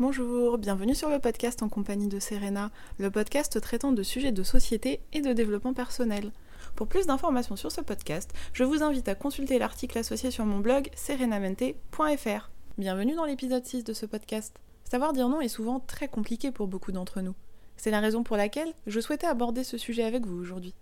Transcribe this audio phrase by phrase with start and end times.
[0.00, 4.42] Bonjour, bienvenue sur le podcast en compagnie de Serena, le podcast traitant de sujets de
[4.42, 6.32] société et de développement personnel.
[6.74, 10.60] Pour plus d'informations sur ce podcast, je vous invite à consulter l'article associé sur mon
[10.60, 12.50] blog serenamente.fr.
[12.78, 14.56] Bienvenue dans l'épisode 6 de ce podcast.
[14.90, 17.34] Savoir dire non est souvent très compliqué pour beaucoup d'entre nous.
[17.76, 20.74] C'est la raison pour laquelle je souhaitais aborder ce sujet avec vous aujourd'hui.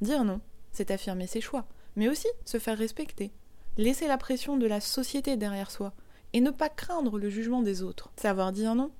[0.00, 0.40] Dire non,
[0.72, 3.32] c'est affirmer ses choix, mais aussi se faire respecter.
[3.76, 5.92] Laisser la pression de la société derrière soi,
[6.36, 8.10] et ne pas craindre le jugement des autres.
[8.16, 8.90] Savoir dire non,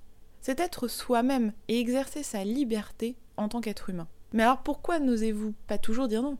[0.40, 4.08] c'est être soi-même et exercer sa liberté en tant qu'être humain.
[4.32, 6.38] Mais alors pourquoi n'osez-vous pas toujours dire non?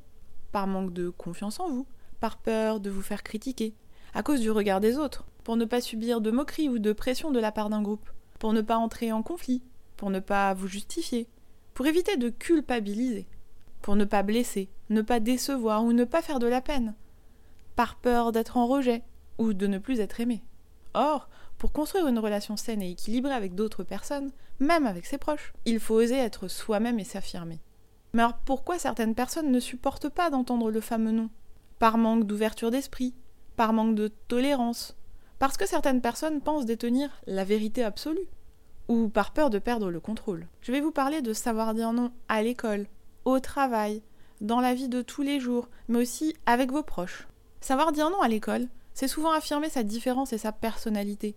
[0.53, 1.87] Par manque de confiance en vous,
[2.19, 3.75] par peur de vous faire critiquer,
[4.15, 7.31] à cause du regard des autres, pour ne pas subir de moqueries ou de pression
[7.31, 9.63] de la part d'un groupe, pour ne pas entrer en conflit,
[9.99, 11.29] pour ne pas vous justifier,
[11.75, 13.29] pour éviter de culpabiliser,
[13.83, 16.95] pour ne pas blesser, ne pas décevoir ou ne pas faire de la peine,
[17.75, 19.03] par peur d'être en rejet
[19.37, 20.43] ou de ne plus être aimé.
[20.97, 25.53] Or, pour construire une relation saine et équilibrée avec d'autres personnes, même avec ses proches,
[25.67, 27.61] il faut oser être soi-même et s'affirmer.
[28.15, 31.29] Mais alors pourquoi certaines personnes ne supportent pas d'entendre le fameux nom
[31.79, 33.15] Par manque d'ouverture d'esprit,
[33.57, 34.97] par manque de tolérance,
[35.39, 38.29] parce que certaines personnes pensent détenir la vérité absolue,
[38.89, 40.47] ou par peur de perdre le contrôle.
[40.63, 42.87] Je vais vous parler de savoir dire non à l'école,
[43.27, 44.03] au travail,
[44.41, 47.29] dans la vie de tous les jours, mais aussi avec vos proches.
[47.61, 51.37] Savoir dire non à l'école, c'est souvent affirmer sa différence et sa personnalité.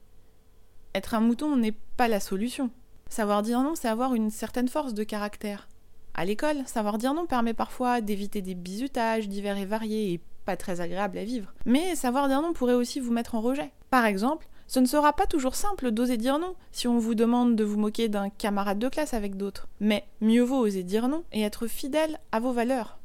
[0.95, 2.71] Être un mouton n'est pas la solution.
[3.09, 5.67] Savoir dire non, c'est avoir une certaine force de caractère.
[6.13, 10.55] À l'école, savoir dire non permet parfois d'éviter des bizutages divers et variés et pas
[10.55, 11.53] très agréables à vivre.
[11.65, 13.71] Mais savoir dire non pourrait aussi vous mettre en rejet.
[13.89, 17.57] Par exemple, ce ne sera pas toujours simple d'oser dire non si on vous demande
[17.57, 19.67] de vous moquer d'un camarade de classe avec d'autres.
[19.81, 22.98] Mais mieux vaut oser dire non et être fidèle à vos valeurs.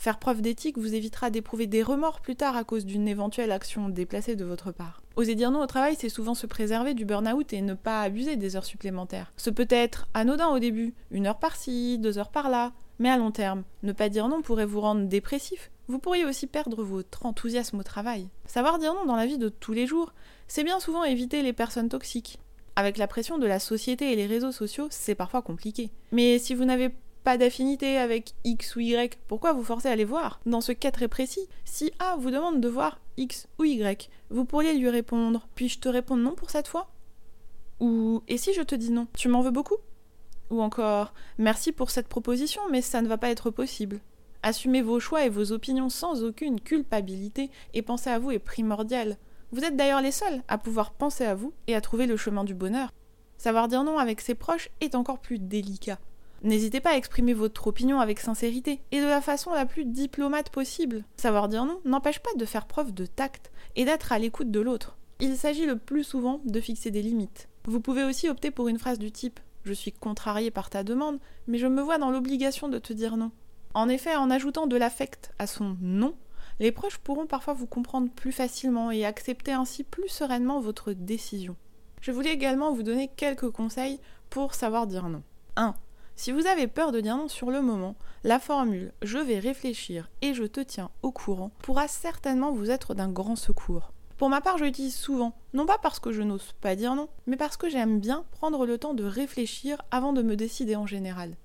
[0.00, 3.90] Faire preuve d'éthique vous évitera d'éprouver des remords plus tard à cause d'une éventuelle action
[3.90, 5.02] déplacée de votre part.
[5.16, 8.36] Oser dire non au travail, c'est souvent se préserver du burn-out et ne pas abuser
[8.36, 9.30] des heures supplémentaires.
[9.36, 13.30] Ce peut être anodin au début, une heure par-ci, deux heures par-là, mais à long
[13.30, 15.70] terme, ne pas dire non pourrait vous rendre dépressif.
[15.86, 18.30] Vous pourriez aussi perdre votre enthousiasme au travail.
[18.46, 20.14] Savoir dire non dans la vie de tous les jours,
[20.48, 22.38] c'est bien souvent éviter les personnes toxiques.
[22.74, 25.90] Avec la pression de la société et les réseaux sociaux, c'est parfois compliqué.
[26.10, 26.90] Mais si vous n'avez
[27.36, 31.08] d'affinité avec X ou Y, pourquoi vous forcer à les voir Dans ce cas très
[31.08, 35.78] précis, si A vous demande de voir X ou Y, vous pourriez lui répondre Puis-je
[35.78, 36.90] te répondre non pour cette fois?
[37.80, 39.76] Ou Et si je te dis non, tu m'en veux beaucoup?
[40.50, 44.00] Ou encore Merci pour cette proposition, mais ça ne va pas être possible.
[44.42, 49.16] Assumez vos choix et vos opinions sans aucune culpabilité et penser à vous est primordial.
[49.52, 52.44] Vous êtes d'ailleurs les seuls à pouvoir penser à vous et à trouver le chemin
[52.44, 52.92] du bonheur.
[53.36, 55.98] Savoir dire non avec ses proches est encore plus délicat.
[56.42, 60.50] N'hésitez pas à exprimer votre opinion avec sincérité et de la façon la plus diplomate
[60.50, 61.04] possible.
[61.16, 64.60] Savoir dire non n'empêche pas de faire preuve de tact et d'être à l'écoute de
[64.60, 64.96] l'autre.
[65.20, 67.48] Il s'agit le plus souvent de fixer des limites.
[67.66, 71.18] Vous pouvez aussi opter pour une phrase du type Je suis contrarié par ta demande,
[71.46, 73.32] mais je me vois dans l'obligation de te dire non.
[73.74, 76.14] En effet, en ajoutant de l'affect à son non,
[76.58, 81.54] les proches pourront parfois vous comprendre plus facilement et accepter ainsi plus sereinement votre décision.
[82.00, 85.22] Je voulais également vous donner quelques conseils pour savoir dire non.
[85.56, 85.74] 1.
[86.20, 87.94] Si vous avez peur de dire non sur le moment,
[88.24, 92.92] la formule je vais réfléchir et je te tiens au courant pourra certainement vous être
[92.92, 93.94] d'un grand secours.
[94.18, 97.08] Pour ma part, je l'utilise souvent, non pas parce que je n'ose pas dire non,
[97.26, 100.84] mais parce que j'aime bien prendre le temps de réfléchir avant de me décider en
[100.84, 101.38] général.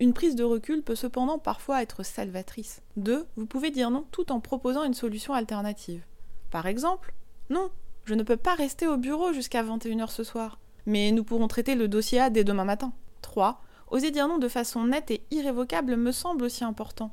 [0.00, 2.82] Une prise de recul peut cependant parfois être salvatrice.
[2.96, 3.28] 2.
[3.36, 6.02] Vous pouvez dire non tout en proposant une solution alternative.
[6.50, 7.14] Par exemple,
[7.48, 7.70] non,
[8.04, 11.76] je ne peux pas rester au bureau jusqu'à 21h ce soir, mais nous pourrons traiter
[11.76, 12.92] le dossier A dès demain matin.
[13.22, 13.62] 3.
[13.90, 17.12] Oser dire non de façon nette et irrévocable me semble aussi important.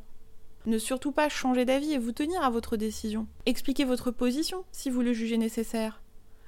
[0.66, 3.28] Ne surtout pas changer d'avis et vous tenir à votre décision.
[3.46, 6.02] Expliquez votre position si vous le jugez nécessaire.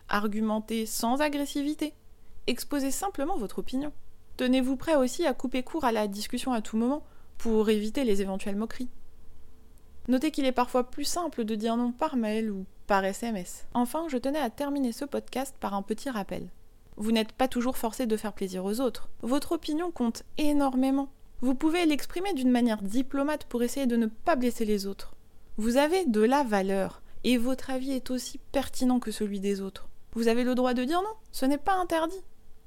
[0.08, 1.94] Argumentez sans agressivité.
[2.48, 3.92] Exposez simplement votre opinion.
[4.38, 7.04] Tenez-vous prêt aussi à couper court à la discussion à tout moment
[7.38, 8.90] pour éviter les éventuelles moqueries.
[10.08, 13.66] Notez qu'il est parfois plus simple de dire non par mail ou par SMS.
[13.74, 16.50] Enfin, je tenais à terminer ce podcast par un petit rappel.
[16.98, 19.10] Vous n'êtes pas toujours forcé de faire plaisir aux autres.
[19.22, 21.10] Votre opinion compte énormément.
[21.42, 25.14] Vous pouvez l'exprimer d'une manière diplomate pour essayer de ne pas blesser les autres.
[25.58, 29.90] Vous avez de la valeur, et votre avis est aussi pertinent que celui des autres.
[30.14, 32.24] Vous avez le droit de dire non, ce n'est pas interdit.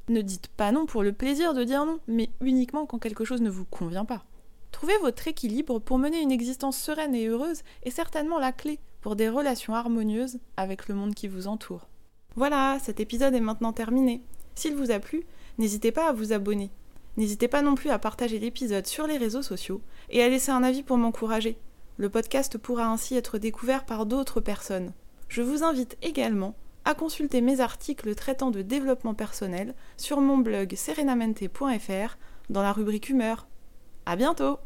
[0.09, 3.41] Ne dites pas non pour le plaisir de dire non, mais uniquement quand quelque chose
[3.41, 4.25] ne vous convient pas.
[4.73, 9.17] Trouver votre équilibre pour mener une existence sereine et heureuse est certainement la clé pour
[9.17, 11.89] des relations harmonieuses avec le monde qui vous entoure.
[12.37, 14.23] Voilà, cet épisode est maintenant terminé.
[14.55, 15.25] S'il vous a plu,
[15.59, 16.71] n'hésitez pas à vous abonner.
[17.17, 19.81] N'hésitez pas non plus à partager l'épisode sur les réseaux sociaux
[20.11, 21.59] et à laisser un avis pour m'encourager.
[21.97, 24.93] Le podcast pourra ainsi être découvert par d'autres personnes.
[25.29, 26.55] Je vous invite également
[26.85, 32.17] à consulter mes articles traitant de développement personnel sur mon blog serenamente.fr
[32.51, 33.49] dans la rubrique humeur.
[34.07, 34.59] À bientôt!